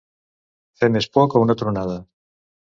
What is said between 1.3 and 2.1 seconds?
que una tronada.